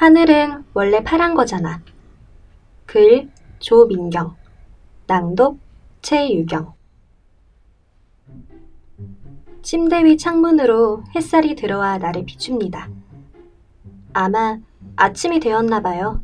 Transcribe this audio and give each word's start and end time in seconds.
하늘은 0.00 0.64
원래 0.72 1.04
파란 1.04 1.34
거잖아. 1.34 1.82
글 2.86 3.28
조민경 3.58 4.34
낭독 5.06 5.58
최유경 6.00 6.72
침대 9.60 10.02
위 10.02 10.16
창문으로 10.16 11.02
햇살이 11.14 11.54
들어와 11.54 11.98
나를 11.98 12.24
비춥니다. 12.24 12.88
아마 14.14 14.58
아침이 14.96 15.38
되었나 15.38 15.82
봐요. 15.82 16.22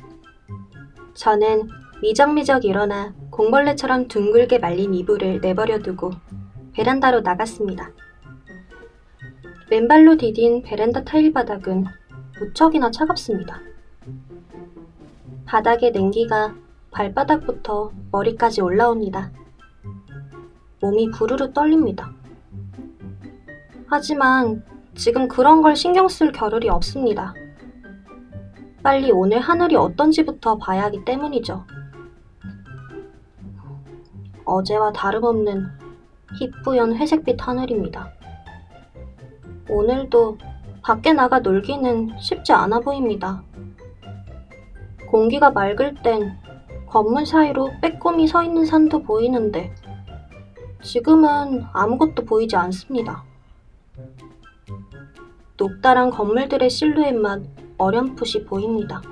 저는 1.13 1.69
미적미적 2.01 2.65
일어나 2.65 3.13
공벌레처럼 3.29 4.09
둥글게 4.09 4.59
말린 4.59 4.95
이불을 4.95 5.43
내버려 5.43 5.81
두고 5.81 6.13
베란다로 6.73 7.21
나갔습니다. 7.21 7.91
맨발로 9.69 10.17
디딘 10.17 10.63
베란다 10.63 11.05
타일 11.05 11.35
바닥은 11.35 11.85
무척이나 12.39 12.91
차갑습니다. 12.91 13.61
바닥의 15.47 15.93
냉기가 15.93 16.55
발바닥부터 16.91 17.93
머리까지 18.11 18.61
올라옵니다. 18.61 19.31
몸이 20.81 21.11
부르르 21.11 21.53
떨립니다. 21.53 22.13
하지만 23.87 24.65
지금 24.95 25.29
그런 25.29 25.63
걸 25.63 25.77
신경 25.77 26.09
쓸 26.09 26.33
겨를이 26.33 26.69
없습니다. 26.69 27.35
빨리 28.83 29.11
오늘 29.11 29.41
하늘이 29.41 29.77
어떤지부터 29.77 30.59
봐야 30.59 30.85
하기 30.85 31.05
때문이죠. 31.05 31.65
어제와 34.45 34.93
다름없는 34.93 35.67
희뿌연 36.39 36.97
회색빛 36.97 37.37
하늘입니다. 37.47 38.13
오늘도 39.69 40.39
밖에 40.87 41.13
나가 41.13 41.41
놀기는 41.41 42.13
쉽지 42.21 42.53
않아 42.53 42.79
보입니다. 42.79 43.43
공기가 45.11 45.51
맑을 45.51 45.97
땐 46.01 46.39
건물 46.87 47.27
사이로 47.27 47.73
빼꼼히 47.83 48.29
서 48.29 48.45
있는 48.45 48.65
산도 48.65 49.03
보이는데 49.03 49.75
지금은 50.83 51.65
아무것도 51.73 52.25
보이지 52.25 52.55
않습니다. 52.55 53.25
높다란 55.57 56.11
건물들의 56.11 56.71
실루엣만 56.71 57.49
어렴풋이 57.79 58.45
보입니다. 58.45 59.03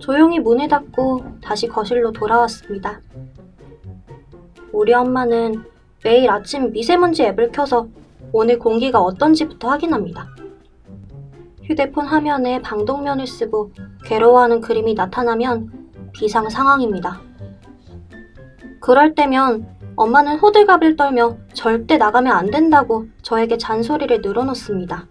조용히 0.00 0.40
문을 0.40 0.66
닫고 0.66 1.38
다시 1.40 1.68
거실로 1.68 2.10
돌아왔습니다. 2.10 3.00
우리 4.72 4.92
엄마는 4.92 5.62
매일 6.02 6.28
아침 6.30 6.72
미세먼지 6.72 7.22
앱을 7.22 7.52
켜서 7.52 7.86
오늘 8.34 8.58
공기가 8.58 9.00
어떤지부터 9.00 9.68
확인합니다. 9.68 10.26
휴대폰 11.64 12.06
화면에 12.06 12.62
방독면을 12.62 13.26
쓰고 13.26 13.72
괴로워하는 14.04 14.62
그림이 14.62 14.94
나타나면 14.94 15.90
비상 16.12 16.48
상황입니다. 16.48 17.20
그럴 18.80 19.14
때면 19.14 19.68
엄마는 19.96 20.38
호들갑을 20.38 20.96
떨며 20.96 21.36
절대 21.52 21.98
나가면 21.98 22.32
안 22.32 22.50
된다고 22.50 23.06
저에게 23.20 23.58
잔소리를 23.58 24.22
늘어놓습니다. 24.22 25.06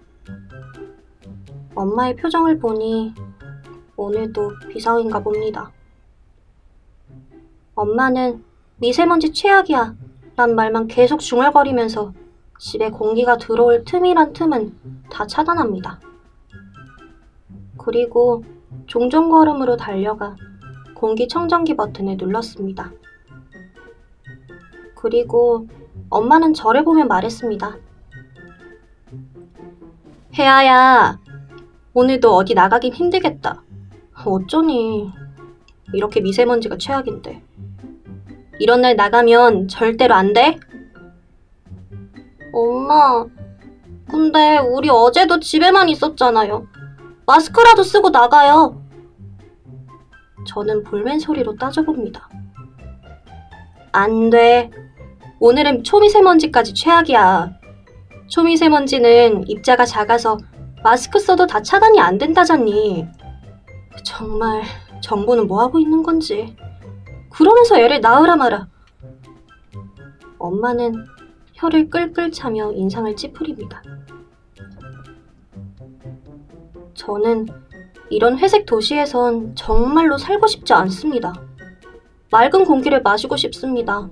엄마의 1.76 2.16
표정을 2.16 2.58
보니 2.58 3.14
오늘도 3.96 4.52
비상인가 4.70 5.20
봅니다. 5.20 5.72
엄마는 7.76 8.44
미세먼지 8.78 9.32
최악이야 9.32 9.96
란 10.36 10.56
말만 10.56 10.88
계속 10.88 11.20
중얼거리면서 11.20 12.14
집에 12.62 12.92
공기가 12.92 13.38
들어올 13.38 13.84
틈이란 13.86 14.34
틈은 14.34 14.78
다 15.10 15.26
차단합니다. 15.26 16.00
그리고 17.76 18.44
종종 18.86 19.32
걸음으로 19.32 19.78
달려가 19.78 20.36
공기청정기 20.94 21.76
버튼을 21.76 22.18
눌렀습니다. 22.18 22.92
그리고 24.94 25.68
엄마는 26.12 26.54
저를 26.54 26.84
보며 26.84 27.06
말했습니다. 27.06 27.78
혜아야, 30.38 31.20
오늘도 31.96 32.32
어디 32.32 32.54
나가긴 32.54 32.94
힘들겠다. 32.94 33.64
어쩌니. 34.24 35.12
이렇게 35.94 36.22
미세먼지가 36.22 36.78
최악인데. 36.78 37.42
이런 38.60 38.82
날 38.82 38.96
나가면 38.96 39.68
절대로 39.68 40.14
안 40.14 40.34
돼? 40.34 40.60
엄마, 42.54 43.26
근데 44.10 44.58
우리 44.58 44.90
어제도 44.90 45.40
집에만 45.40 45.90
있었잖아요. 45.90 46.68
마스크라도 47.26 47.84
쓰고 47.84 48.10
나가요. 48.10 48.82
저는 50.48 50.84
볼멘 50.84 51.20
소리로 51.20 51.56
따져봅니다. 51.56 52.28
안 53.94 54.30
돼. 54.30 54.70
오늘은 55.40 55.84
초미세먼지까지 55.84 56.74
최악이야. 56.74 57.52
초미세먼지는 58.28 59.48
입자가 59.48 59.86
작아서 59.86 60.38
마스크 60.84 61.20
써도 61.20 61.46
다 61.48 61.62
차단이 61.62 62.00
안 62.00 62.18
된다잖니. 62.18 63.08
정말 64.04 64.64
정부는 65.02 65.48
뭐하고 65.48 65.80
있는 65.80 66.04
건지. 66.04 66.56
그러면서 67.30 67.78
애를 67.78 68.02
낳으라 68.02 68.36
마라. 68.36 68.68
엄마는 70.38 71.06
혀를 71.62 71.92
끌끌 71.92 72.32
차며 72.32 72.72
인상을 72.72 73.16
찌푸립니다. 73.16 73.84
저는 76.96 77.46
이런 78.10 78.40
회색 78.40 78.66
도시에선 78.66 79.56
정말로 79.56 80.18
살고 80.18 80.48
싶지 80.48 80.74
않습니다. 80.74 81.34
맑은 82.32 82.66
공기를 82.66 83.04
마시고 83.04 83.38
싶습니다. 83.38 84.10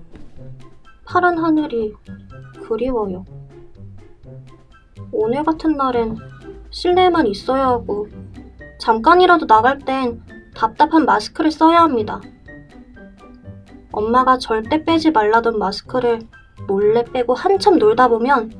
파란 1.06 1.40
하늘이 1.40 1.96
그리워요. 2.68 3.26
오늘 5.12 5.44
같은 5.44 5.76
날엔 5.76 6.18
실내에만 6.70 7.26
있어야 7.26 7.66
하고 7.66 8.08
잠깐이라도 8.78 9.48
나갈 9.48 9.80
땐 9.80 10.22
답답한 10.54 11.04
마스크를 11.04 11.50
써야 11.50 11.82
합니다. 11.82 12.22
엄마가 13.92 14.38
절대 14.38 14.84
빼지 14.84 15.10
말라던 15.10 15.58
마스크를 15.58 16.20
몰래 16.68 17.04
빼고 17.04 17.34
한참 17.34 17.78
놀다 17.78 18.08
보면 18.08 18.52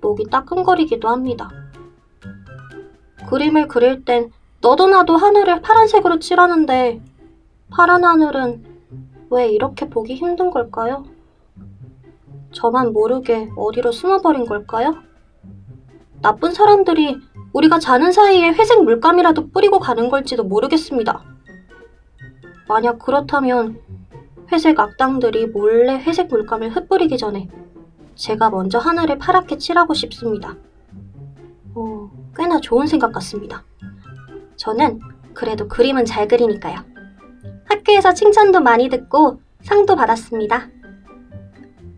목이 0.00 0.24
따끔거리기도 0.30 1.08
합니다. 1.08 1.50
그림을 3.28 3.68
그릴 3.68 4.04
땐 4.04 4.30
너도 4.60 4.88
나도 4.88 5.16
하늘을 5.16 5.62
파란색으로 5.62 6.18
칠하는데 6.18 7.00
파란 7.70 8.04
하늘은 8.04 8.64
왜 9.30 9.48
이렇게 9.48 9.88
보기 9.88 10.14
힘든 10.14 10.50
걸까요? 10.50 11.04
저만 12.52 12.92
모르게 12.92 13.48
어디로 13.56 13.92
숨어버린 13.92 14.44
걸까요? 14.44 14.96
나쁜 16.20 16.52
사람들이 16.52 17.18
우리가 17.52 17.78
자는 17.78 18.12
사이에 18.12 18.48
회색 18.50 18.82
물감이라도 18.82 19.50
뿌리고 19.50 19.78
가는 19.78 20.10
걸지도 20.10 20.44
모르겠습니다. 20.44 21.22
만약 22.68 22.98
그렇다면 22.98 23.80
회색 24.52 24.78
악당들이 24.78 25.46
몰래 25.46 25.94
회색 25.94 26.28
물감을 26.28 26.70
흩뿌리기 26.70 27.18
전에 27.18 27.48
제가 28.14 28.50
먼저 28.50 28.78
하늘을 28.78 29.18
파랗게 29.18 29.58
칠하고 29.58 29.94
싶습니다. 29.94 30.56
어, 31.74 32.10
꽤나 32.36 32.60
좋은 32.60 32.86
생각 32.86 33.12
같습니다. 33.12 33.64
저는 34.56 35.00
그래도 35.32 35.68
그림은 35.68 36.04
잘 36.04 36.28
그리니까요. 36.28 36.80
학교에서 37.66 38.12
칭찬도 38.12 38.60
많이 38.60 38.88
듣고 38.88 39.40
상도 39.62 39.94
받았습니다. 39.94 40.68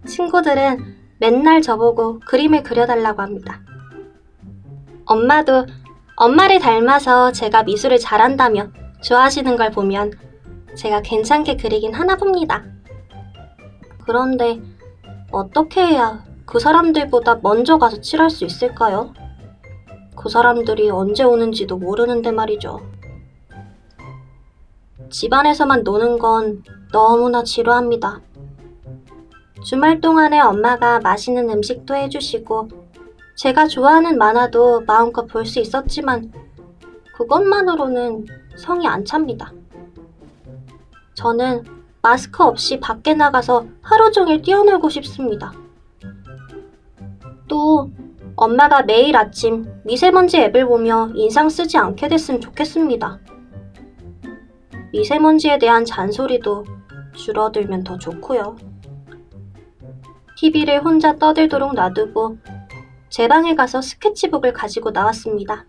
친구들은 0.07 0.97
맨날 1.19 1.63
저보고 1.63 2.21
그림을 2.21 2.63
그려달라고 2.63 3.23
합니다. 3.23 3.63
엄마도 5.07 5.67
엄마를 6.17 6.59
닮아서 6.59 7.33
제가 7.33 7.63
미술을 7.63 7.99
잘한다며 7.99 8.71
좋아하시는 9.03 9.57
걸 9.57 9.71
보면 9.71 10.13
제가 10.77 11.03
괜찮게 11.03 11.57
그리긴 11.57 11.95
하나 11.95 12.17
봅니다. 12.17 12.65
그런데 14.05 14.61
어떻게 15.31 15.85
해야 15.85 16.25
그 16.47 16.59
사람들보다 16.59 17.41
먼저 17.43 17.79
가서 17.79 18.01
칠할 18.01 18.31
수 18.31 18.45
있을까요? 18.45 19.13
그 20.17 20.29
사람들이 20.29 20.91
언제 20.91 21.25
오는지도 21.25 21.77
모르는데 21.79 22.31
말이죠. 22.33 22.81
집안에서만 25.11 25.83
노는 25.83 26.19
건 26.19 26.63
너무나 26.93 27.43
지루합니다. 27.43 28.21
주말 29.65 30.01
동안에 30.01 30.41
엄마가 30.41 31.01
맛있는 31.01 31.49
음식도 31.51 31.95
해주시고 31.95 32.69
제가 33.37 33.67
좋아하는 33.67 34.19
만화도 34.19 34.83
마음껏 34.83 35.27
볼 35.27 35.47
수 35.47 35.61
있었지만 35.61 36.33
그것만으로는 37.15 38.27
성이 38.57 38.87
안 38.87 39.05
찹니다. 39.05 39.53
저는 41.15 41.65
마스크 42.03 42.43
없이 42.43 42.81
밖에 42.81 43.15
나가서 43.15 43.67
하루 43.81 44.11
종일 44.11 44.43
뛰어놀고 44.43 44.89
싶습니다. 44.89 45.53
또 47.49 47.91
엄마가 48.35 48.83
매일 48.83 49.17
아침 49.17 49.71
미세먼지 49.85 50.39
앱을 50.39 50.67
보며 50.67 51.11
인상 51.15 51.49
쓰지 51.49 51.79
않게 51.79 52.09
됐으면 52.09 52.41
좋겠습니다. 52.41 53.21
미세먼지에 54.93 55.59
대한 55.59 55.85
잔소리도 55.85 56.65
줄어들면 57.15 57.85
더 57.85 57.99
좋고요. 57.99 58.57
TV를 60.39 60.83
혼자 60.83 61.17
떠들도록 61.17 61.75
놔두고 61.75 62.39
제 63.11 63.29
방에 63.29 63.55
가서 63.55 63.81
스케치북을 63.81 64.53
가지고 64.53 64.91
나왔습니다. 64.91 65.67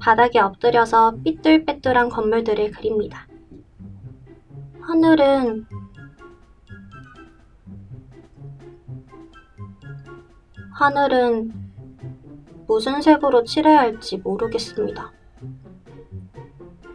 바닥에 0.00 0.40
엎드려서 0.40 1.14
삐뚤빼뚤한 1.22 2.08
건물들을 2.08 2.72
그립니다. 2.72 3.27
하늘은 4.88 5.66
하늘은 10.72 11.52
무슨 12.66 13.02
색으로 13.02 13.44
칠해야 13.44 13.80
할지 13.80 14.16
모르겠습니다. 14.16 15.12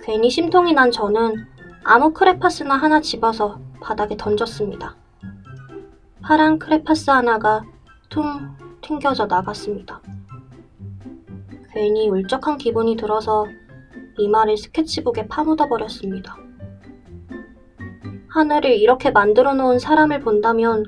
괜히 0.02 0.32
심통이 0.32 0.74
난 0.74 0.90
저는 0.90 1.46
아무 1.84 2.14
크레파스나 2.14 2.78
하나 2.78 3.00
집어서 3.00 3.62
바닥에 3.80 4.18
던졌습니다. 4.18 4.96
파란 6.24 6.58
크레파스 6.58 7.12
하나가 7.12 7.64
퉁 8.10 8.24
튕겨져 8.82 9.28
나갔습니다. 9.28 10.02
괜히 11.72 12.10
울적한 12.10 12.58
기분이 12.58 12.98
들어서 12.98 13.46
이마를 14.18 14.58
스케치북에 14.58 15.28
파묻어 15.28 15.70
버렸습니다. 15.70 16.43
하늘을 18.34 18.72
이렇게 18.72 19.12
만들어 19.12 19.54
놓은 19.54 19.78
사람을 19.78 20.22
본다면 20.22 20.86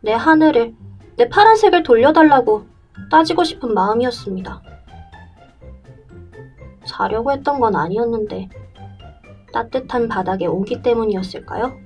내 0.00 0.14
하늘을 0.14 0.74
내 1.16 1.28
파란색을 1.28 1.82
돌려달라고 1.82 2.64
따지고 3.10 3.44
싶은 3.44 3.74
마음이었습니다. 3.74 4.62
자려고 6.86 7.30
했던 7.30 7.60
건 7.60 7.76
아니었는데 7.76 8.48
따뜻한 9.52 10.08
바닥에 10.08 10.46
온기 10.46 10.80
때문이었을까요? 10.80 11.76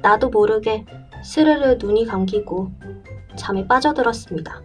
나도 0.00 0.30
모르게 0.30 0.86
스르르 1.22 1.76
눈이 1.78 2.06
감기고 2.06 2.72
잠에 3.36 3.66
빠져들었습니다. 3.68 4.62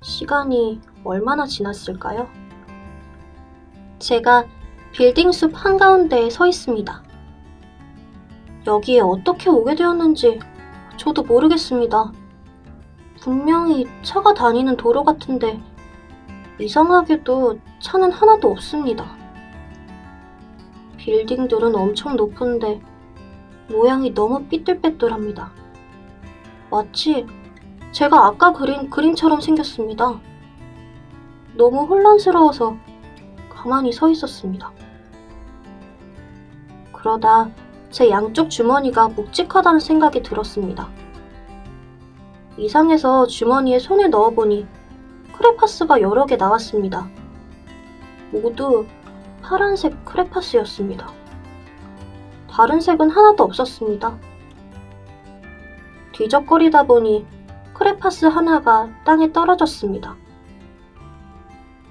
시간이 0.00 0.80
얼마나 1.04 1.44
지났을까요? 1.44 2.26
제가 3.98 4.46
빌딩 4.96 5.30
숲 5.30 5.52
한가운데에 5.52 6.30
서 6.30 6.46
있습니다. 6.46 7.02
여기에 8.66 9.00
어떻게 9.00 9.50
오게 9.50 9.74
되었는지 9.74 10.40
저도 10.96 11.22
모르겠습니다. 11.22 12.12
분명히 13.20 13.84
차가 14.00 14.32
다니는 14.32 14.78
도로 14.78 15.04
같은데 15.04 15.60
이상하게도 16.58 17.58
차는 17.78 18.10
하나도 18.10 18.50
없습니다. 18.50 19.14
빌딩들은 20.96 21.74
엄청 21.74 22.16
높은데 22.16 22.80
모양이 23.68 24.14
너무 24.14 24.44
삐뚤빼뚤합니다. 24.44 25.52
마치 26.70 27.26
제가 27.92 28.28
아까 28.28 28.54
그린 28.54 28.88
그림처럼 28.88 29.42
생겼습니다. 29.42 30.18
너무 31.52 31.84
혼란스러워서 31.84 32.78
가만히 33.50 33.92
서 33.92 34.08
있었습니다. 34.08 34.72
그러다 37.06 37.52
제 37.92 38.10
양쪽 38.10 38.50
주머니가 38.50 39.06
묵직하다는 39.10 39.78
생각이 39.78 40.24
들었습니다. 40.24 40.88
이상해서 42.58 43.28
주머니에 43.28 43.78
손을 43.78 44.10
넣어보니 44.10 44.66
크레파스가 45.32 46.00
여러 46.00 46.26
개 46.26 46.34
나왔습니다. 46.34 47.08
모두 48.32 48.86
파란색 49.40 50.04
크레파스였습니다. 50.04 51.08
다른 52.50 52.80
색은 52.80 53.08
하나도 53.08 53.44
없었습니다. 53.44 54.18
뒤적거리다 56.10 56.82
보니 56.88 57.24
크레파스 57.72 58.26
하나가 58.26 58.90
땅에 59.04 59.30
떨어졌습니다. 59.30 60.16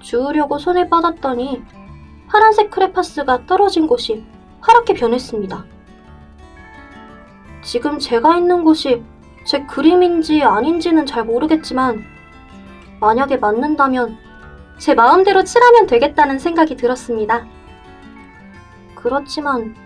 주우려고 0.00 0.58
손을 0.58 0.90
뻗었더니 0.90 1.62
파란색 2.28 2.70
크레파스가 2.70 3.46
떨어진 3.46 3.86
곳이 3.86 4.35
파랗게 4.66 4.94
변했습니다. 4.94 5.64
지금 7.62 8.00
제가 8.00 8.36
있는 8.36 8.64
곳이 8.64 9.04
제 9.44 9.64
그림인지 9.64 10.42
아닌지는 10.42 11.06
잘 11.06 11.24
모르겠지만 11.24 12.04
만약에 13.00 13.36
맞는다면 13.36 14.18
제 14.78 14.94
마음대로 14.94 15.44
칠하면 15.44 15.86
되겠다는 15.86 16.40
생각이 16.40 16.76
들었습니다. 16.76 17.46
그렇지만 18.96 19.76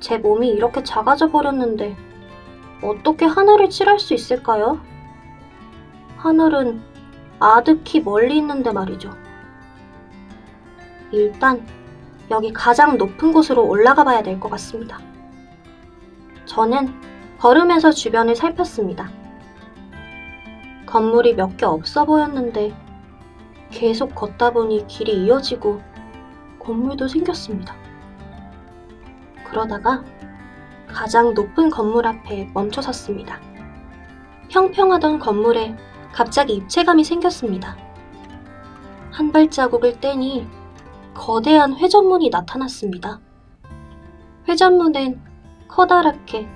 제 0.00 0.18
몸이 0.18 0.48
이렇게 0.48 0.82
작아져 0.82 1.28
버렸는데 1.28 1.96
어떻게 2.82 3.26
하늘을 3.26 3.70
칠할 3.70 4.00
수 4.00 4.12
있을까요? 4.12 4.80
하늘은 6.16 6.82
아득히 7.38 8.00
멀리 8.00 8.38
있는데 8.38 8.72
말이죠. 8.72 9.10
일단 11.12 11.64
여기 12.30 12.52
가장 12.52 12.96
높은 12.96 13.32
곳으로 13.32 13.66
올라가 13.66 14.04
봐야 14.04 14.22
될 14.22 14.40
것 14.40 14.48
같습니다. 14.50 14.98
저는 16.46 16.92
걸으면서 17.38 17.90
주변을 17.92 18.34
살폈습니다. 18.36 19.10
건물이 20.86 21.34
몇 21.34 21.56
개 21.56 21.66
없어 21.66 22.04
보였는데 22.04 22.74
계속 23.70 24.14
걷다 24.14 24.52
보니 24.52 24.86
길이 24.86 25.24
이어지고 25.24 25.82
건물도 26.60 27.08
생겼습니다. 27.08 27.74
그러다가 29.44 30.04
가장 30.86 31.34
높은 31.34 31.70
건물 31.70 32.06
앞에 32.06 32.48
멈춰 32.54 32.80
섰습니다. 32.80 33.40
평평하던 34.50 35.18
건물에 35.18 35.76
갑자기 36.12 36.54
입체감이 36.54 37.02
생겼습니다. 37.02 37.76
한 39.10 39.32
발자국을 39.32 40.00
떼니 40.00 40.46
거대한 41.14 41.76
회전문이 41.76 42.28
나타났습니다. 42.30 43.20
회전문엔 44.48 45.22
커다랗게 45.68 46.46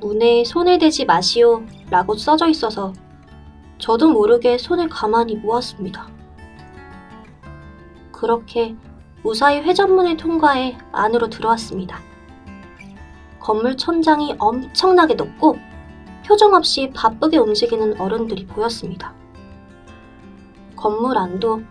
문에 0.00 0.44
손을 0.44 0.78
대지 0.78 1.04
마시오 1.04 1.62
라고 1.88 2.16
써져 2.16 2.48
있어서 2.48 2.92
저도 3.78 4.10
모르게 4.10 4.58
손을 4.58 4.88
가만히 4.88 5.36
모았습니다. 5.36 6.08
그렇게 8.12 8.76
무사히 9.22 9.60
회전문을 9.60 10.16
통과해 10.16 10.76
안으로 10.92 11.28
들어왔습니다. 11.28 11.98
건물 13.38 13.76
천장이 13.76 14.36
엄청나게 14.38 15.14
높고 15.14 15.56
표정 16.26 16.54
없이 16.54 16.90
바쁘게 16.94 17.38
움직이는 17.38 18.00
어른들이 18.00 18.46
보였습니다. 18.46 19.14
건물 20.76 21.16
안도 21.16 21.62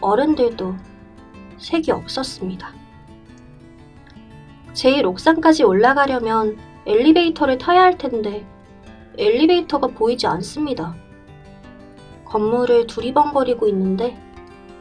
어른들도 0.00 0.74
색이 1.58 1.90
없었습니다. 1.90 2.72
제일 4.72 5.06
옥상까지 5.06 5.64
올라가려면 5.64 6.56
엘리베이터를 6.86 7.58
타야 7.58 7.82
할 7.82 7.98
텐데 7.98 8.46
엘리베이터가 9.18 9.88
보이지 9.88 10.26
않습니다. 10.26 10.94
건물을 12.24 12.86
두리번거리고 12.86 13.66
있는데 13.68 14.16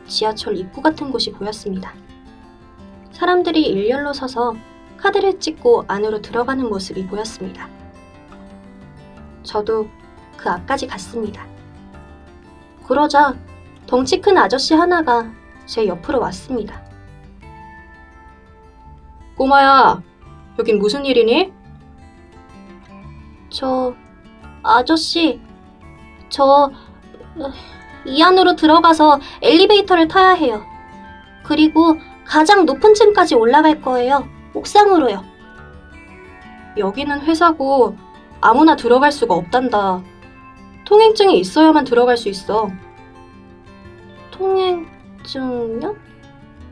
지하철 0.08 0.58
입구 0.58 0.82
같은 0.82 1.12
곳이 1.12 1.32
보였습니다. 1.32 1.94
사람들이 3.12 3.64
일렬로 3.64 4.14
서서 4.14 4.56
카드를 4.98 5.40
찍고 5.40 5.86
안으로 5.88 6.22
들어가는 6.22 6.70
모습이 6.70 7.08
보였습니다. 7.08 7.68
저도 9.44 9.88
그 10.36 10.50
앞까지 10.50 10.88
갔습니다. 10.88 11.46
그러자 12.86 13.36
덩치 13.88 14.22
큰 14.22 14.38
아저씨 14.38 14.74
하나가 14.74 15.32
제 15.68 15.86
옆으로 15.86 16.20
왔습니다. 16.22 16.82
꼬마야, 19.36 20.02
여긴 20.58 20.80
무슨 20.80 21.06
일이니? 21.06 21.54
저, 23.50 23.94
아저씨, 24.64 25.40
저, 26.30 26.72
이 28.06 28.24
안으로 28.24 28.56
들어가서 28.56 29.20
엘리베이터를 29.42 30.08
타야 30.08 30.32
해요. 30.32 30.64
그리고 31.44 31.98
가장 32.26 32.66
높은 32.66 32.94
층까지 32.94 33.36
올라갈 33.36 33.82
거예요. 33.82 34.28
옥상으로요. 34.54 35.24
여기는 36.78 37.22
회사고 37.22 37.96
아무나 38.42 38.76
들어갈 38.76 39.12
수가 39.12 39.36
없단다. 39.36 40.02
통행증이 40.86 41.40
있어야만 41.40 41.84
들어갈 41.84 42.18
수 42.18 42.30
있어. 42.30 42.70
통행 44.32 44.97
증요? 45.28 45.96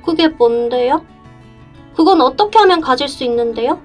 그게 0.04 0.30
뭔데요? 0.30 1.06
그건 1.96 2.22
어떻게 2.22 2.58
하면 2.60 2.82
가질 2.82 3.08
수 3.08 3.24
있는데요? 3.26 3.82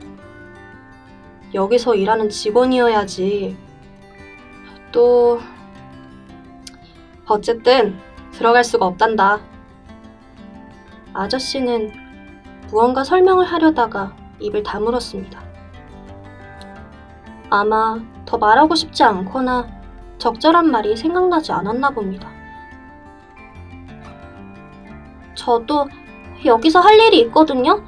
여기서 1.52 1.94
일하는 1.96 2.28
직원이어야지. 2.28 3.56
또 4.92 5.40
어쨌든 7.26 7.98
들어갈 8.32 8.64
수가 8.64 8.86
없단다. 8.86 9.40
아저씨는 11.12 11.92
무언가 12.70 13.02
설명을 13.02 13.44
하려다가 13.46 14.16
입을 14.38 14.62
다물었습니다. 14.62 15.40
아마 17.50 17.98
더 18.24 18.38
말하고 18.38 18.76
싶지 18.76 19.02
않거나 19.02 19.66
적절한 20.18 20.70
말이 20.70 20.96
생각나지 20.96 21.50
않았나 21.50 21.90
봅니다. 21.90 22.39
저도 25.40 25.88
여기서 26.44 26.80
할 26.80 26.98
일이 27.00 27.20
있거든요. 27.20 27.82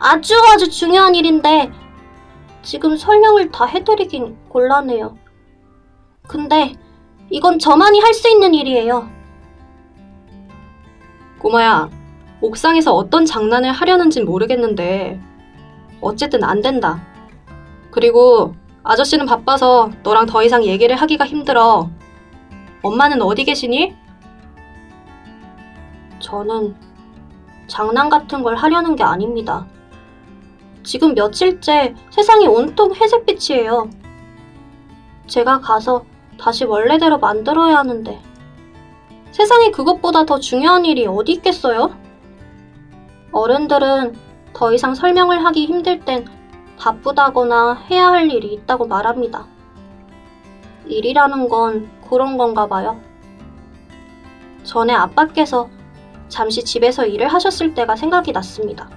아주 0.00 0.34
아주 0.52 0.68
중요한 0.68 1.14
일인데 1.14 1.70
지금 2.62 2.96
설명을 2.96 3.52
다 3.52 3.64
해드리긴 3.64 4.36
곤란해요. 4.48 5.16
근데 6.26 6.74
이건 7.30 7.58
저만이 7.60 8.00
할 8.00 8.12
수 8.12 8.28
있는 8.28 8.54
일이에요. 8.54 9.08
꼬마야, 11.38 11.90
옥상에서 12.40 12.92
어떤 12.94 13.24
장난을 13.24 13.70
하려는진 13.70 14.24
모르겠는데 14.24 15.20
어쨌든 16.00 16.42
안 16.42 16.60
된다. 16.60 17.06
그리고 17.92 18.54
아저씨는 18.82 19.26
바빠서 19.26 19.90
너랑 20.02 20.26
더 20.26 20.42
이상 20.42 20.64
얘기를 20.64 20.96
하기가 20.96 21.24
힘들어. 21.24 21.88
엄마는 22.82 23.22
어디 23.22 23.44
계시니? 23.44 23.94
저는 26.24 26.74
장난 27.66 28.08
같은 28.08 28.42
걸 28.42 28.56
하려는 28.56 28.96
게 28.96 29.02
아닙니다. 29.04 29.66
지금 30.82 31.14
며칠째 31.14 31.94
세상이 32.10 32.46
온통 32.46 32.94
회색빛이에요. 32.94 33.90
제가 35.26 35.60
가서 35.60 36.04
다시 36.38 36.64
원래대로 36.64 37.18
만들어야 37.18 37.76
하는데 37.76 38.20
세상에 39.32 39.70
그것보다 39.70 40.24
더 40.24 40.38
중요한 40.38 40.86
일이 40.86 41.06
어디 41.06 41.32
있겠어요? 41.32 41.94
어른들은 43.30 44.14
더 44.54 44.72
이상 44.72 44.94
설명을 44.94 45.44
하기 45.44 45.66
힘들 45.66 46.00
땐 46.00 46.24
바쁘다거나 46.78 47.74
해야 47.90 48.08
할 48.08 48.30
일이 48.30 48.54
있다고 48.54 48.86
말합니다. 48.86 49.46
일이라는 50.86 51.48
건 51.48 51.90
그런 52.08 52.38
건가 52.38 52.66
봐요. 52.66 52.98
전에 54.62 54.94
아빠께서 54.94 55.68
잠시 56.34 56.64
집에서 56.64 57.06
일을 57.06 57.28
하셨을 57.28 57.74
때가 57.74 57.94
생각이 57.94 58.32
났습니다. 58.32 58.90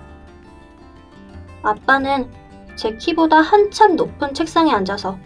아빠는 1.62 2.32
제 2.75 2.98
키보다 2.98 3.41
한참 3.41 3.96
높은 3.96 4.34
책상에 4.34 4.72
앉아서 4.72 5.20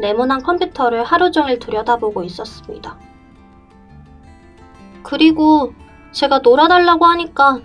네모난 0.00 0.42
컴퓨터를 0.42 1.04
하루 1.04 1.30
종일 1.30 1.60
들여다보고 1.60 2.24
있었습니다. 2.24 2.98
그리고 5.04 5.72
제가 6.10 6.40
놀아달라고 6.40 7.04
하니까 7.04 7.60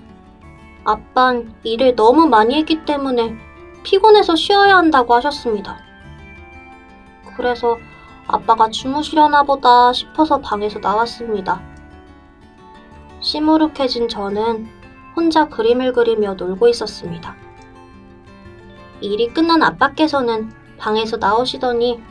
아빤 0.84 1.56
일을 1.64 1.96
너무 1.96 2.28
많이 2.28 2.54
했기 2.54 2.86
때문에 2.86 3.36
피곤해서 3.82 4.36
쉬어야 4.36 4.78
한다고 4.78 5.16
하셨습니다. 5.16 5.80
그래서 7.36 7.80
아빠가 8.28 8.70
주무시려나 8.70 9.42
보다 9.42 9.92
싶어서 9.92 10.40
방에서 10.40 10.78
나왔습니다. 10.78 11.77
시무룩해진 13.20 14.08
저는 14.08 14.68
혼자 15.16 15.48
그림을 15.48 15.94
그리며 15.94 16.36
놀고 16.36 16.68
있었습니다. 16.68 17.36
일이 19.02 19.28
끝난 19.30 19.64
아빠께서는 19.64 20.52
방에서 20.78 21.18
나오시더니 21.18 22.02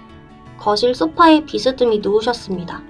거실 0.58 0.94
소파에 0.94 1.44
비스듬히 1.44 2.00
누우셨습니다. 2.00 2.82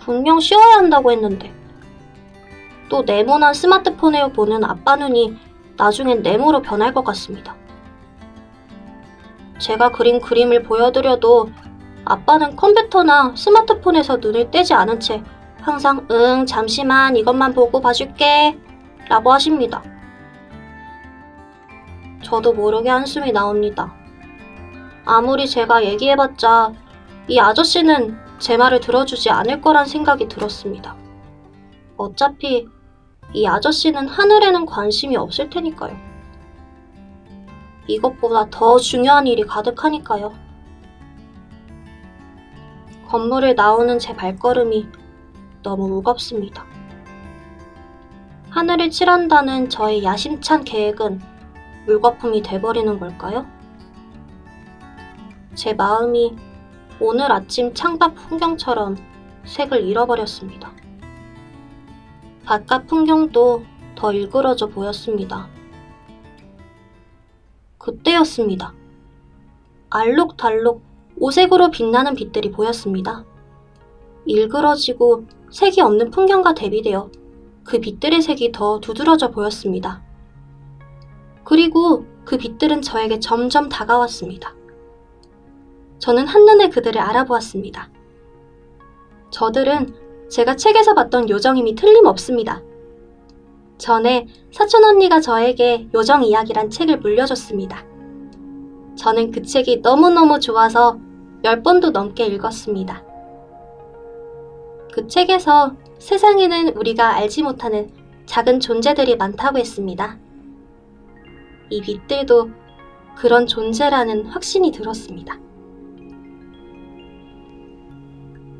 분명 0.00 0.40
쉬어야 0.40 0.76
한다고 0.76 1.12
했는데 1.12 1.52
또 2.88 3.02
네모난 3.02 3.54
스마트폰에 3.54 4.32
보는 4.32 4.64
아빠 4.64 4.96
눈이 4.96 5.36
나중엔 5.76 6.22
네모로 6.22 6.62
변할 6.62 6.92
것 6.92 7.04
같습니다. 7.04 7.56
제가 9.58 9.92
그린 9.92 10.20
그림을 10.20 10.64
보여드려도 10.64 11.50
아빠는 12.04 12.56
컴퓨터나 12.56 13.34
스마트폰에서 13.36 14.16
눈을 14.16 14.50
떼지 14.50 14.74
않은 14.74 15.00
채 15.00 15.22
항상 15.62 16.06
응 16.10 16.44
잠시만 16.44 17.16
이것만 17.16 17.54
보고 17.54 17.80
봐줄게 17.80 18.58
라고 19.08 19.32
하십니다. 19.32 19.82
저도 22.22 22.52
모르게 22.52 22.90
한숨이 22.90 23.30
나옵니다. 23.30 23.94
아무리 25.04 25.46
제가 25.46 25.84
얘기해봤자 25.84 26.72
이 27.28 27.38
아저씨는 27.38 28.18
제 28.38 28.56
말을 28.56 28.80
들어주지 28.80 29.30
않을 29.30 29.60
거란 29.60 29.86
생각이 29.86 30.26
들었습니다. 30.26 30.96
어차피 31.96 32.66
이 33.32 33.46
아저씨는 33.46 34.08
하늘에는 34.08 34.66
관심이 34.66 35.16
없을 35.16 35.48
테니까요. 35.48 35.96
이것보다 37.86 38.50
더 38.50 38.78
중요한 38.78 39.28
일이 39.28 39.44
가득하니까요. 39.44 40.32
건물을 43.08 43.54
나오는 43.54 43.98
제 44.00 44.14
발걸음이 44.14 44.88
너무 45.62 45.88
무겁습니다. 45.88 46.64
하늘을 48.50 48.90
칠한다는 48.90 49.70
저의 49.70 50.04
야심찬 50.04 50.64
계획은 50.64 51.20
물거품이 51.86 52.42
돼버리는 52.42 52.98
걸까요? 52.98 53.46
제 55.54 55.72
마음이 55.74 56.36
오늘 57.00 57.32
아침 57.32 57.74
창밖 57.74 58.14
풍경처럼 58.14 58.96
색을 59.44 59.84
잃어버렸습니다. 59.84 60.72
바깥 62.44 62.86
풍경도 62.86 63.64
더 63.94 64.12
일그러져 64.12 64.68
보였습니다. 64.68 65.48
그때였습니다. 67.78 68.74
알록달록 69.90 70.82
오색으로 71.18 71.70
빛나는 71.70 72.14
빛들이 72.14 72.50
보였습니다. 72.50 73.24
일그러지고 74.24 75.26
색이 75.52 75.82
없는 75.82 76.10
풍경과 76.10 76.54
대비되어 76.54 77.10
그 77.62 77.78
빛들의 77.78 78.22
색이 78.22 78.52
더 78.52 78.80
두드러져 78.80 79.30
보였습니다. 79.30 80.02
그리고 81.44 82.06
그 82.24 82.38
빛들은 82.38 82.80
저에게 82.80 83.20
점점 83.20 83.68
다가왔습니다. 83.68 84.54
저는 85.98 86.26
한눈에 86.26 86.70
그들을 86.70 86.98
알아보았습니다. 87.00 87.90
저들은 89.30 89.94
제가 90.30 90.56
책에서 90.56 90.94
봤던 90.94 91.28
요정임이 91.28 91.74
틀림없습니다. 91.74 92.62
전에 93.76 94.26
사촌 94.52 94.84
언니가 94.84 95.20
저에게 95.20 95.88
요정 95.92 96.24
이야기란 96.24 96.70
책을 96.70 97.00
물려줬습니다. 97.00 97.84
저는 98.96 99.30
그 99.30 99.42
책이 99.42 99.80
너무너무 99.82 100.40
좋아서 100.40 100.98
10번도 101.42 101.90
넘게 101.90 102.24
읽었습니다. 102.26 103.11
그 104.92 105.06
책에서 105.06 105.74
세상에는 105.98 106.76
우리가 106.76 107.16
알지 107.16 107.42
못하는 107.42 107.90
작은 108.26 108.60
존재들이 108.60 109.16
많다고 109.16 109.58
했습니다. 109.58 110.18
이 111.70 111.80
빛들도 111.80 112.50
그런 113.16 113.46
존재라는 113.46 114.26
확신이 114.26 114.70
들었습니다. 114.70 115.38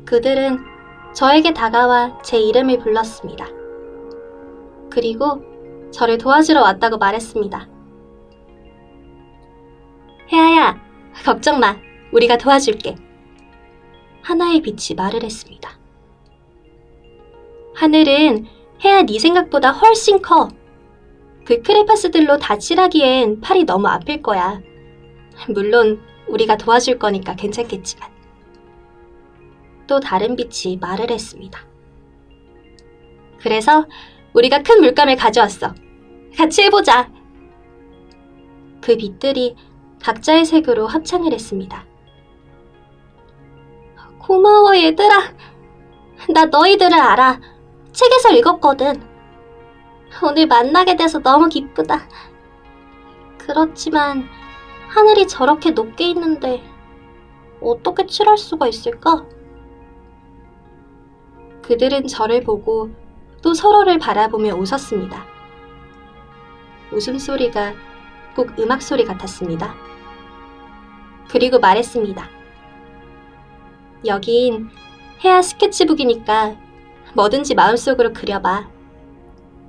그들은 0.05 0.57
저에게 1.13 1.53
다가와 1.53 2.19
제 2.23 2.39
이름을 2.39 2.79
불렀습니다. 2.79 3.47
그리고 4.89 5.41
저를 5.91 6.17
도와주러 6.17 6.61
왔다고 6.61 6.97
말했습니다. 6.97 7.69
혜아야, 10.31 10.81
걱정 11.23 11.59
마. 11.59 11.77
우리가 12.11 12.37
도와줄게. 12.37 12.95
하나의 14.23 14.61
빛이 14.61 14.95
말을 14.95 15.23
했습니다. 15.23 15.72
하늘은 17.75 18.45
혜아 18.83 19.03
네 19.03 19.19
생각보다 19.19 19.71
훨씬 19.71 20.21
커. 20.21 20.49
그 21.45 21.61
크레파스들로 21.61 22.37
다칠하기엔 22.37 23.41
팔이 23.41 23.65
너무 23.65 23.87
아플 23.87 24.21
거야. 24.21 24.61
물론 25.49 26.01
우리가 26.27 26.57
도와줄 26.57 26.99
거니까 26.99 27.35
괜찮겠지만. 27.35 28.09
또 29.87 29.99
다른 29.99 30.35
빛이 30.35 30.77
말을 30.77 31.11
했습니다. 31.11 31.59
그래서 33.39 33.85
우리가 34.33 34.63
큰 34.63 34.79
물감을 34.79 35.15
가져왔어. 35.15 35.73
같이 36.37 36.63
해보자. 36.63 37.11
그 38.81 38.95
빛들이 38.95 39.55
각자의 40.01 40.45
색으로 40.45 40.87
합창을 40.87 41.33
했습니다. 41.33 41.85
고마워, 44.19 44.77
얘들아. 44.77 45.33
나 46.33 46.45
너희들을 46.45 46.93
알아. 46.97 47.39
책에서 47.93 48.31
읽었거든. 48.31 49.01
오늘 50.23 50.47
만나게 50.47 50.95
돼서 50.95 51.19
너무 51.19 51.47
기쁘다. 51.47 52.07
그렇지만 53.37 54.27
하늘이 54.89 55.27
저렇게 55.27 55.71
높게 55.71 56.09
있는데 56.09 56.63
어떻게 57.61 58.05
칠할 58.05 58.37
수가 58.37 58.67
있을까? 58.67 59.25
그들은 61.61 62.07
저를 62.07 62.43
보고 62.43 62.89
또 63.41 63.53
서로를 63.53 63.99
바라보며 63.99 64.55
웃었습니다. 64.55 65.25
웃음소리가 66.91 67.73
꼭 68.35 68.57
음악소리 68.59 69.05
같았습니다. 69.05 69.73
그리고 71.29 71.59
말했습니다. 71.59 72.27
여긴 74.05 74.69
해야 75.23 75.41
스케치북이니까 75.41 76.55
뭐든지 77.15 77.55
마음속으로 77.55 78.13
그려봐. 78.13 78.69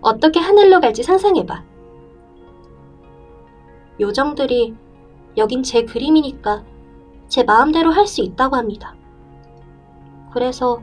어떻게 0.01 0.41
하늘로 0.41 0.81
갈지 0.81 1.03
상상해봐. 1.03 1.63
요정들이 4.01 4.75
여긴 5.37 5.63
제 5.63 5.85
그림이니까 5.85 6.65
제 7.29 7.43
마음대로 7.43 7.91
할 7.91 8.07
수 8.07 8.23
있다고 8.23 8.57
합니다. 8.57 8.95
그래서 10.33 10.83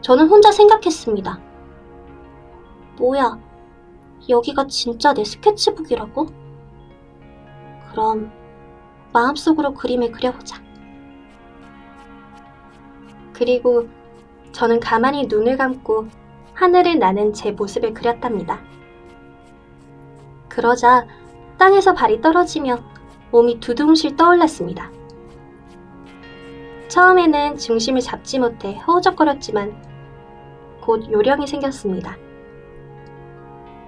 저는 0.00 0.28
혼자 0.28 0.52
생각했습니다. 0.52 1.40
뭐야, 2.98 3.38
여기가 4.28 4.66
진짜 4.66 5.12
내 5.12 5.24
스케치북이라고? 5.24 6.26
그럼 7.90 8.30
마음속으로 9.12 9.74
그림을 9.74 10.12
그려보자. 10.12 10.62
그리고 13.32 13.88
저는 14.52 14.80
가만히 14.80 15.26
눈을 15.26 15.56
감고 15.56 16.08
하늘을 16.54 16.98
나는 16.98 17.32
제 17.32 17.52
모습을 17.52 17.94
그렸답니다. 17.94 18.60
그러자 20.48 21.06
땅에서 21.58 21.94
발이 21.94 22.20
떨어지며 22.20 22.78
몸이 23.30 23.60
두둥실 23.60 24.16
떠올랐습니다. 24.16 24.90
처음에는 26.88 27.58
중심을 27.58 28.00
잡지 28.00 28.38
못해 28.38 28.76
허우적거렸지만 28.86 29.76
곧 30.80 31.10
요령이 31.10 31.46
생겼습니다. 31.46 32.16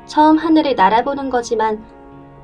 처음 0.05 0.37
하늘을 0.37 0.75
날아보는 0.75 1.31
거지만 1.31 1.85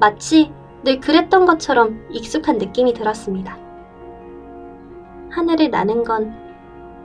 마치 0.00 0.52
늘 0.82 1.00
그랬던 1.00 1.46
것처럼 1.46 2.06
익숙한 2.10 2.58
느낌이 2.58 2.94
들었습니다. 2.94 3.58
하늘을 5.30 5.70
나는 5.70 6.04
건 6.04 6.45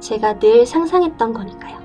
제가 0.02 0.40
늘 0.40 0.66
상상했던 0.66 1.32
거니까요. 1.32 1.80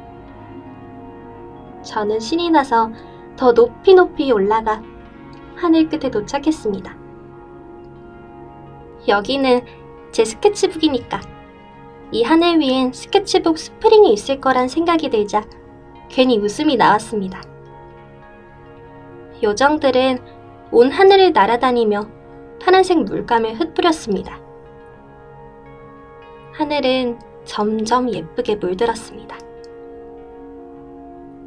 저는 1.83 2.19
신이 2.19 2.51
나서 2.51 2.91
더 3.37 3.53
높이 3.53 3.95
높이 3.95 4.33
올라가 4.33 4.83
하늘 5.55 5.89
끝에 5.89 6.11
도착했습니다. 6.11 6.97
여기는 9.07 9.61
제 10.11 10.25
스케치북이니까 10.25 11.21
이 12.11 12.23
하늘 12.23 12.59
위엔 12.59 12.93
스케치북 12.93 13.59
스프링이 13.59 14.13
있을 14.13 14.41
거란 14.41 14.69
생각이 14.69 15.11
들자 15.11 15.45
괜히 16.09 16.39
웃음이 16.39 16.77
나왔습니다. 16.77 17.41
요정들은 19.43 20.19
온 20.73 20.91
하늘을 20.91 21.33
날아다니며 21.33 22.09
파란색 22.61 22.99
물감을 23.05 23.61
흩뿌렸습니다. 23.61 24.41
하늘은 26.53 27.19
점점 27.47 28.13
예쁘게 28.13 28.57
물들었습니다. 28.57 29.39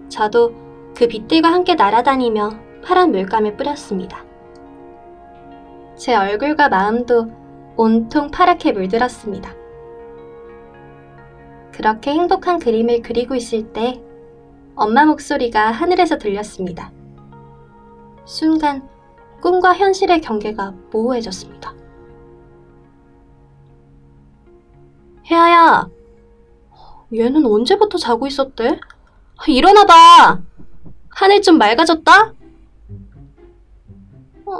저도 0.09 0.53
그 0.95 1.07
빛들과 1.07 1.53
함께 1.53 1.75
날아다니며 1.75 2.51
파란 2.83 3.11
물감을 3.11 3.55
뿌렸습니다. 3.55 4.25
제 5.95 6.15
얼굴과 6.15 6.69
마음도 6.69 7.29
온통 7.75 8.31
파랗게 8.31 8.71
물들었습니다. 8.71 9.53
그렇게 11.71 12.11
행복한 12.11 12.59
그림을 12.59 13.01
그리고 13.01 13.35
있을 13.35 13.71
때 13.71 14.01
엄마 14.75 15.05
목소리가 15.05 15.71
하늘에서 15.71 16.17
들렸습니다. 16.17 16.91
순간 18.25 18.87
꿈과 19.41 19.75
현실의 19.75 20.21
경계가 20.21 20.73
모호해졌습니다. 20.91 21.78
혜아야, 25.29 25.87
얘는 27.13 27.45
언제부터 27.45 27.97
자고 27.97 28.25
있었대? 28.25 28.79
일어나봐! 29.47 30.41
하늘 31.09 31.41
좀 31.41 31.57
맑아졌다? 31.57 32.33
어, 34.45 34.51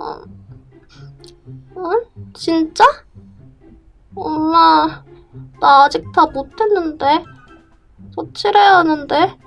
어? 1.75 1.91
진짜? 2.33 2.85
엄마, 4.15 5.03
나 5.59 5.83
아직 5.85 6.03
다 6.13 6.25
못했는데. 6.27 7.23
더 8.15 8.31
칠해야 8.33 8.77
하는데. 8.77 9.37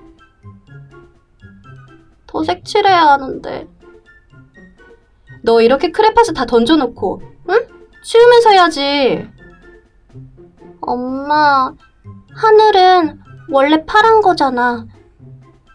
더 2.26 2.42
색칠해야 2.42 3.08
하는데. 3.08 3.68
너 5.44 5.60
이렇게 5.60 5.90
크레파스 5.90 6.32
다 6.32 6.46
던져놓고, 6.46 7.22
응? 7.50 7.66
치우면서 8.02 8.50
해야지. 8.50 9.41
엄마, 10.82 11.72
하늘은 12.34 13.20
원래 13.50 13.84
파란 13.84 14.20
거잖아. 14.20 14.86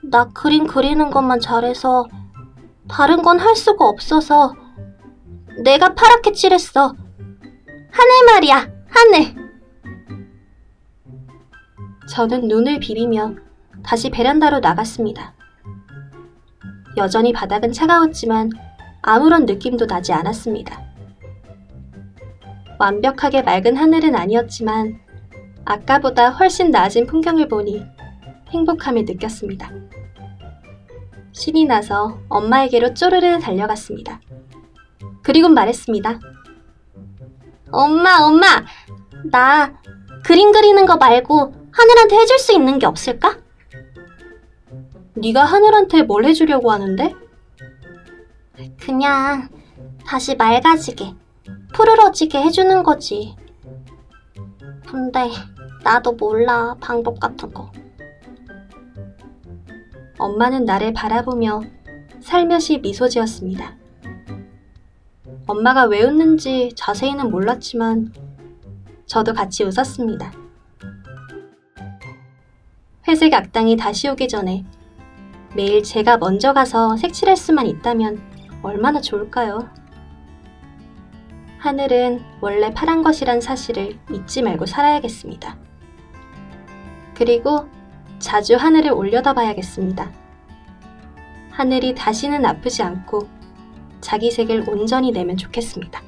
나 0.04 0.26
그림 0.30 0.68
그리는 0.68 1.10
것만 1.10 1.40
잘해서 1.40 2.08
다른 2.88 3.22
건 3.22 3.40
할 3.40 3.56
수가 3.56 3.86
없어서 3.86 4.54
내가 5.64 5.94
파랗게 5.96 6.32
칠했어. 6.34 6.94
하늘 7.92 8.26
말이야, 8.34 8.68
하늘. 8.90 9.36
저는 12.10 12.48
눈을 12.48 12.80
비비며 12.80 13.36
다시 13.84 14.10
베란다로 14.10 14.60
나갔습니다. 14.60 15.34
여전히 16.98 17.32
바닥은 17.34 17.72
차가웠지만 17.74 18.50
아무런 19.02 19.46
느낌도 19.46 19.88
나지 19.88 20.14
않았습니다. 20.14 20.87
완벽하게 22.80 23.42
맑은 23.42 23.76
하늘은 23.76 24.16
아니었지만 24.16 25.00
아까보다 25.66 26.30
훨씬 26.30 26.72
나아진 26.72 27.06
풍경을 27.06 27.48
보니 27.48 27.86
행복함을 28.50 29.06
느꼈습니다. 29.06 29.72
신이 31.32 31.66
나서 31.66 32.20
엄마에게로 32.30 32.94
쪼르르 32.94 33.40
달려갔습니다. 33.40 34.22
그리고 35.22 35.50
말했습니다. 35.50 36.20
엄마, 37.72 38.20
엄마! 38.22 38.46
나 39.30 39.78
그림 40.24 40.52
그리는 40.52 40.86
거 40.86 40.98
말고 40.98 41.54
하늘한테 41.72 42.16
해줄 42.16 42.40
수 42.40 42.54
있는 42.54 42.80
게 42.80 42.86
없을까? 42.86 43.38
네가 45.16 45.44
하늘한테 45.44 46.04
뭘 46.04 46.26
해주려고 46.26 46.72
하는데? 46.72 47.14
그냥 48.80 49.50
다시 50.06 50.36
맑아지게, 50.36 51.14
푸르러지게 51.74 52.42
해주는 52.42 52.84
거지. 52.84 53.36
근데 54.88 55.30
나도 55.84 56.14
몰라, 56.14 56.76
방법 56.80 57.20
같은 57.20 57.54
거. 57.54 57.72
엄마는 60.18 60.66
나를 60.66 60.94
바라보며 60.94 61.62
살며시 62.22 62.80
미소 62.80 63.08
지었습니다. 63.08 63.76
엄마가 65.46 65.86
왜 65.86 66.04
웃는지 66.04 66.72
자세히는 66.76 67.30
몰랐지만 67.30 68.12
저도 69.06 69.34
같이 69.34 69.64
웃었습니다. 69.64 70.34
회색 73.08 73.34
악당이 73.34 73.78
다시 73.78 74.10
오기 74.10 74.28
전에 74.28 74.66
매일 75.56 75.82
제가 75.82 76.18
먼저 76.18 76.52
가서 76.52 76.98
색칠할 76.98 77.38
수만 77.38 77.68
있다면 77.68 78.20
얼마나 78.62 79.00
좋을까요? 79.00 79.70
하늘은 81.60 82.24
원래 82.40 82.72
파란 82.74 83.04
것이란 83.04 83.42
사실을 83.42 83.98
잊지 84.12 84.42
말고 84.44 84.66
살아야겠습니다. 84.66 85.58
그리고 87.16 87.68
자주 88.20 88.56
하늘을 88.56 88.92
올려다 88.92 89.34
봐야겠습니다. 89.34 90.12
하늘이 91.50 91.96
다시는 91.96 92.46
아프지 92.46 92.84
않고 92.84 93.28
자기 94.02 94.30
색을 94.30 94.70
온전히 94.70 95.12
내면 95.12 95.36
좋겠습니다. 95.38 96.07